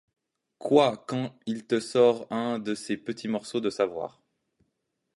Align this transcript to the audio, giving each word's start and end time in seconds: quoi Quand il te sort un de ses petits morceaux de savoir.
quoi 0.57 0.97
Quand 1.07 1.31
il 1.45 1.67
te 1.67 1.79
sort 1.79 2.25
un 2.31 2.57
de 2.57 2.73
ses 2.73 2.97
petits 2.97 3.27
morceaux 3.27 3.59
de 3.61 3.69
savoir. 3.69 4.19